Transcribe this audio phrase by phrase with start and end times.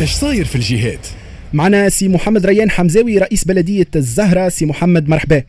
[0.00, 1.06] إيش صاير في الجهات
[1.52, 4.48] معنا سي محمد ريان حمزاوي رئيس بلدية الزهرة.
[4.48, 5.42] سي محمد مرحبا.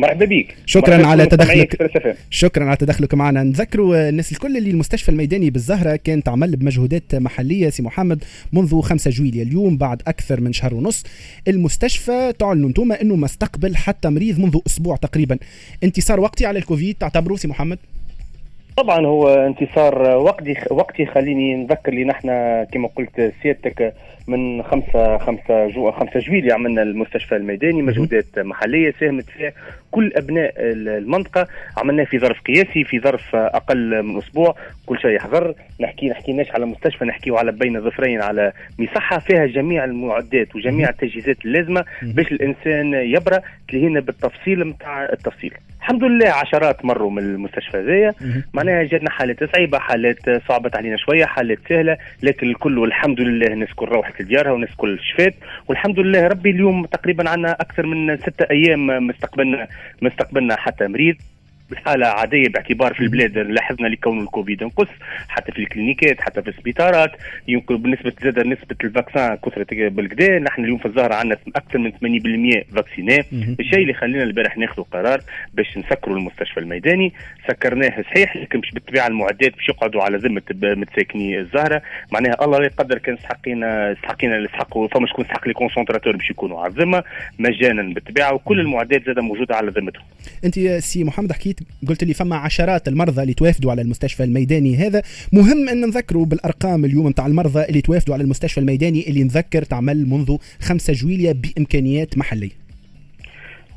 [0.00, 2.16] مرحبا بك شكرا مرحبا على تدخلك.
[2.30, 3.42] شكرا على تدخلك معنا.
[3.42, 7.70] نذكروا الناس الكل اللي المستشفى الميداني بالزهرة كان تعمل بمجهودات محلية.
[7.70, 11.04] سي محمد منذ 5 جويلية اليوم بعد أكثر من شهر ونص
[11.48, 15.38] المستشفى تعلنوا أنتم أنه ما استقبل حتى مريض منذ أسبوع تقريبا.
[15.84, 17.78] انتصار وقتي على الكوفيد تعتبروا سي محمد؟
[18.78, 21.06] طبعا هو انتصار وقتي وقتي.
[21.06, 22.28] خليني نذكر لي نحن
[22.72, 23.94] كما قلت سيادتك
[24.28, 29.52] من خمسة خمسة جو خمسة جويلية عملنا المستشفى الميداني مجهودات محلية ساهمت فيها
[29.90, 31.46] كل أبناء المنطقة.
[31.76, 34.54] عملناه في ظرف قياسي في ظرف أقل من أسبوع.
[34.86, 35.54] كل شيء يحضر.
[35.80, 41.44] نحكي نحكيناش على مستشفى نحكيو على بين ظفرين على مصحة فيها جميع المعدات وجميع التجهيزات
[41.44, 43.40] اللازمة باش الإنسان يبرأ.
[43.68, 45.54] تلهينا بالتفصيل متاع التفصيل.
[45.88, 48.14] الحمد لله عشرات مروا من المستشفى هذايا.
[48.54, 53.68] معناها جاتنا حالات صعيبة حالات صعبت علينا شوية حالات سهلة لكن الكل والحمد لله الناس
[53.68, 55.34] الكل روحت لديارها والناس الكل شفات
[55.68, 59.68] والحمد لله ربي اليوم تقريبا عندنا أكثر من ستة أيام ما استقبلنا
[60.02, 61.16] ما استقبلنا حتى مريض.
[61.70, 64.88] بحالة عادية باعتبار في البلاد لاحظنا لكون الكوفيد انقص
[65.28, 67.12] حتى في الكلينيكات حتى في السبيطارات
[67.48, 71.92] يمكن بالنسبة زاد نسبة ال vaccin كثرت بالكدا نحن اليوم في الزهرة عندنا أكثر من
[71.92, 73.26] 80% vaccinés
[73.60, 75.20] الشيء اللي خلينا البارح ناخذ قرار
[75.54, 77.12] باش نسكروا المستشفى الميداني.
[77.48, 81.82] سكرناه صحيح لكن مش بالطبيعة المعدات باش يقعدوا على ذمة متساكني الزهرة.
[82.12, 86.30] معناها الله لا يقدر كان سحقينا سحقينا اللي سحقوا فما شكون سحق لي concentrateur باش
[86.30, 87.04] يكونوا على الذمة.
[87.38, 90.04] مجانا بالطبيعة وكل المعدات زاد موجودة على ذمتهم.
[90.44, 91.57] أنت سي محمد حكيت
[91.88, 95.02] قلت لي فما عشرات المرضى اللي توافدوا على المستشفى الميداني هذا.
[95.32, 100.08] مهم أن نذكروا بالأرقام اليوم نتاع المرضى اللي توافدوا على المستشفى الميداني اللي نذكر تعمل
[100.08, 102.68] منذ 5 جويلية بإمكانيات محلية.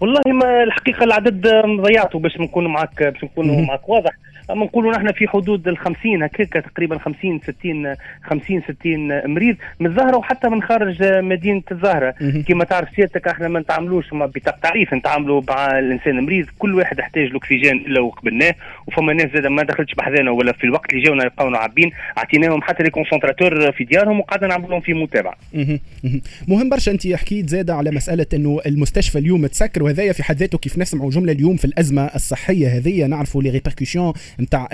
[0.01, 1.47] والله ما الحقيقة العدد
[1.81, 4.11] ضيعته باش نكون معك باش نكون معك واضح.
[4.55, 10.17] نقولوا نحن في حدود ال 50 هكاك تقريبا 50 60 50 60 مريض من الزهرة
[10.17, 12.15] وحتى من خارج مدينة الزهرة.
[12.47, 17.23] كما تعرف سيادتك إحنا ما نتعاملوش بطاقه تعريف نتعاملوا مع الإنسان المريض كل واحد يحتاج
[17.23, 18.55] الاكسجين إلا وقبلناه
[18.87, 21.91] وفما ناس زاد ما دخلتش بحذانا ولا في الوقت اللي جاونا لقاونا عابين.
[22.17, 25.35] أعطيناهم حتى لي كونسنتراتور في ديارهم وقعدنا نعمل لهم في متابعة.
[26.47, 26.69] مهم.
[26.69, 30.77] برشا أنت حكيت زاد على مسألة إنه المستشفى اليوم تسكر وهذايا في حد ذاته كيف
[30.77, 34.69] نسمعوا جملة اليوم في الأزمة الصحية هذه نعرفوا les répercussions نتاع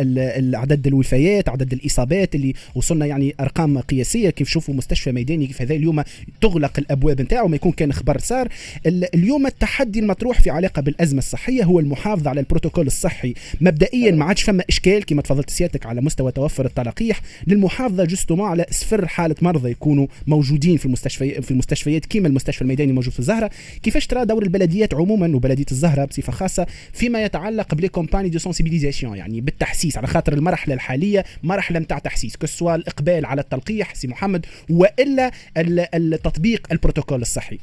[0.53, 4.29] عدد الوفيات عدد الإصابات اللي وصلنا يعني أرقام قياسية.
[4.29, 6.03] كيف شوفوا مستشفى ميداني كيف هذا اليوم
[6.41, 8.47] تغلق الأبواب نتاعو ما يكون كان خبر صار
[8.85, 13.33] اليوم التحدي المطروح في علاقة بالأزمة الصحية هو المحافظة على البروتوكول الصحي.
[13.61, 17.21] مبدئيا ما عادش فما إشكال كما تفضلت سيادتك على مستوى توفر التلقيح.
[17.47, 22.93] للمحافظة justement على صفر حالة مرضى يكونوا موجودين في المستشفى في المستشفيات كما المستشفى الميداني
[22.93, 23.49] موجود في الزهرة.
[23.83, 28.39] كيفاش ترى دور البلديات عموما وبلدية الزهرة بصفة خاصة فيما يتعلق ب les campagnes de
[28.39, 33.41] sensibilisation يعني بالتحسيس على خاطر المرحلة الحالية مرحلة نتاع تحسيس que ce soit الإقبال على
[33.41, 37.59] التلقيح سي محمد وإلا التطبيق البروتوكول الصحي.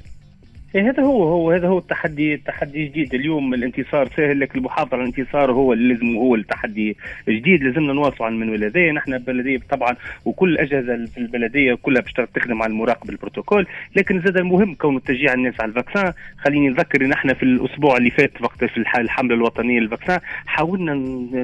[0.77, 5.53] هذا هو هو هذا هو التحدي التحدي جديد اليوم الانتصار سهل لك المحافظه على الانتصار
[5.53, 6.97] هو اللي لازم هو التحدي
[7.29, 12.63] جديد لازمنا نواصلوا على المنواليه نحن البلديه طبعا وكل الاجهزه في البلدية كلها باش تخدم
[12.63, 13.67] على المراقبه البروتوكول.
[13.97, 16.13] لكن زاد المهم كونه تشجيع الناس على ال vaccin.
[16.39, 20.95] خليني نذكر إن إحنا في الأسبوع اللي فات وقت في الحملة الوطنية لل vaccin حاولنا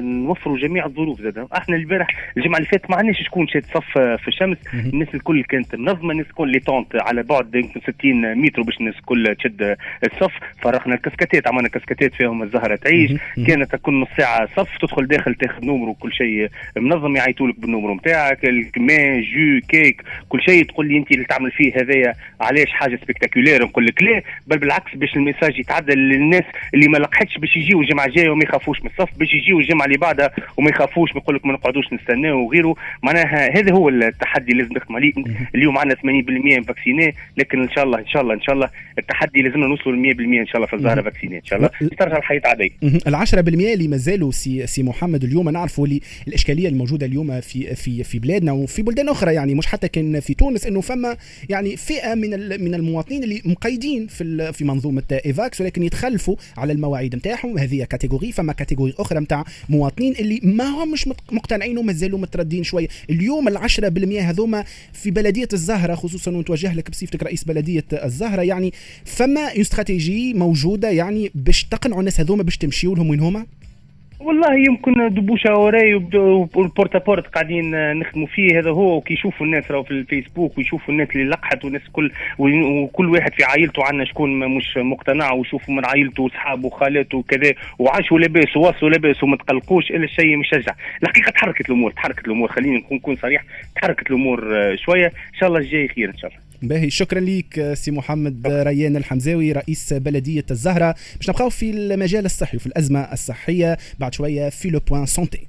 [0.01, 1.47] نوفروا جميع الظروف زاد.
[1.57, 4.57] إحنا البارح الجمعة اللي فاتت ما عندناش شكون شاد صف في الشمس.
[4.73, 8.95] الناس الكل كانت منظمة الناس الكل les tentes على بعد يمكن 60 متر باش الناس
[8.95, 10.31] الكل تشد الصف.
[10.61, 13.11] فرقنا الكسكتات عملنا كسكتات فيهم الزهرة تعيش.
[13.47, 17.67] كانت كل نص ساعة صف تدخل داخل تاخذ numéro وكل شيء منظم يعيطوا لك بال
[17.67, 20.63] numéro نتاعك الماء jus cake كل شيء.
[20.65, 24.95] تقول لي انت اللي تعمل فيه هذايا علاش حاجة spectaculaire نقول لك لا بل بالعكس
[24.95, 26.43] باش ال message يتعدى للناس
[26.73, 29.17] اللي ما لقحتش باش يجيو الجمعة الجاية وما يخافوش من الصف.
[29.19, 32.75] باش يجيو الجمعة اللي بعدها وما يخافوش يقول لك ما نقعدوش نستناو وغيره.
[33.03, 35.13] معناها هذا هو التحدي اللي لازم نخدم عليه.
[35.55, 38.69] اليوم عندنا 80% vaccinés لكن إن شاء الله إن شاء الله إن شاء الله
[39.11, 41.69] التحدي لازمنا نوصلوا ل 100% إن شاء الله في الزهره vaccinés إن شاء الله.
[41.99, 42.69] ترجع الحياة عادية.
[43.07, 43.37] ال 10%
[43.73, 48.51] اللي مازالوا سي سي محمد اليوم نعرفوا اللي الإشكالية الموجودة اليوم في في في بلادنا
[48.51, 51.17] وفي بلدان أخرى يعني مش حتى كان في تونس إنه فما
[51.49, 52.29] يعني فئة من
[52.63, 58.31] من المواطنين اللي مقيدين في في منظومة إيفاكس ولكن يتخلفوا على المواعيد نتاعهم هذه catégorie
[58.31, 64.21] فما catégorie أخرى نتاع مواطنين اللي ما همش مقتنعين ومازالوا مترددين شوية اليوم ال 10%
[64.21, 64.63] هذوما
[64.93, 68.73] في بلدية الزهرة خصوصا ونتوجه لك بصفتك رئيس بلدية الزهرة يعني
[69.05, 73.45] فما استراتيجي موجودة يعني باش تقنعوا الناس هذوما باش تمشيوا لهم وين هما؟
[74.19, 75.93] والله يمكن de bouche à oreille
[76.55, 78.59] وال porte-à-porte قاعدين نخدموا فيه.
[78.59, 83.09] هذا هو وكي يشوفوا الناس راهو في الفيسبوك ويشوفوا الناس اللي لقحت والناس كل وكل
[83.09, 88.57] واحد في عائلته عندنا شكون مش مقتنع ويشوفوا من عائلته وصحابه وخالاته وكذا وعاشوا لاباس
[88.57, 90.73] ووصلوا لاباس وما تقلقوش إلا الشيء مشجع
[91.03, 92.51] الحقيقة تحركت الأمور تحركت الأمور.
[92.51, 93.43] خليني نكون صريح
[93.75, 95.05] تحركت الأمور آه، شوية.
[95.05, 96.50] إن شاء الله الجاي خير إن شاء الله.
[96.61, 96.89] باهي.
[96.89, 100.95] شكرا ليك سي محمد ريان الحمزاوي رئيس بلدية الزهرة.
[101.17, 105.47] باش نبقاو في المجال الصحي وفي الأزمة الصحية بعد شوية في le point santé